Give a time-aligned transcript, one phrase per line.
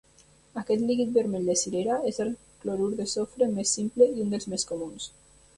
[0.61, 2.33] Aquest líquid vermell de cirera és el
[2.65, 5.11] clorur de sofre més simple i un dels més comuns.